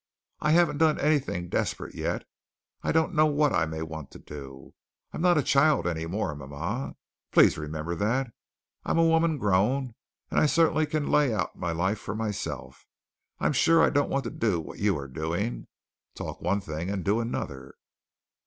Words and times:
I 0.39 0.53
haven't 0.53 0.79
done 0.79 0.99
anything 0.99 1.47
desperate 1.47 1.93
yet. 1.93 2.25
I 2.81 2.91
don't 2.91 3.13
know 3.13 3.27
what 3.27 3.53
I 3.53 3.67
may 3.67 3.83
want 3.83 4.09
to 4.09 4.17
do. 4.17 4.73
I'm 5.13 5.21
not 5.21 5.37
a 5.37 5.43
child 5.43 5.85
any 5.85 6.07
more, 6.07 6.33
mama. 6.33 6.95
Please 7.31 7.55
remember 7.55 7.93
that. 7.93 8.31
I'm 8.83 8.97
a 8.97 9.03
woman 9.05 9.37
grown, 9.37 9.93
and 10.31 10.39
I 10.39 10.47
certainly 10.47 10.87
can 10.87 11.11
lay 11.11 11.31
out 11.31 11.55
my 11.55 11.71
life 11.71 11.99
for 11.99 12.15
myself. 12.15 12.87
I'm 13.39 13.53
sure 13.53 13.83
I 13.83 13.91
don't 13.91 14.09
want 14.09 14.23
to 14.23 14.31
do 14.31 14.59
what 14.59 14.79
you 14.79 14.97
are 14.97 15.07
doing 15.07 15.67
talk 16.15 16.41
one 16.41 16.61
thing 16.61 16.89
and 16.89 17.05
do 17.05 17.19
another." 17.19 17.75